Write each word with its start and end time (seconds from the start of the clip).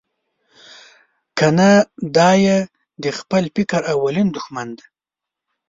کنه 1.39 1.69
دای 2.17 2.43
د 3.03 3.05
خپل 3.17 3.43
فکر 3.55 3.81
اولین 3.93 4.27
دوښمن 4.31 4.67
دی. 4.77 4.85